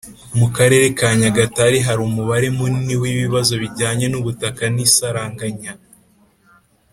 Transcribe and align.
Mu 0.37 0.47
Karere 0.55 0.87
ka 0.97 1.07
Nyagatare 1.19 1.77
hari 1.87 2.01
umubare 2.09 2.47
munini 2.57 2.95
w 3.01 3.03
ibibazo 3.11 3.53
bijyanye 3.61 4.05
n 4.09 4.15
ubutaka 4.19 4.63
n 4.75 4.77
isaranganya 4.87 5.73